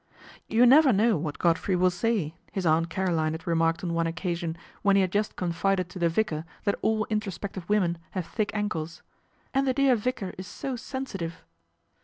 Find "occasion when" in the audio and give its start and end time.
4.07-4.95